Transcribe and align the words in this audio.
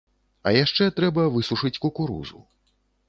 А 0.47 0.53
яшчэ 0.55 0.87
трэба 0.99 1.25
высушыць 1.35 1.75
кукурузу. 1.85 2.45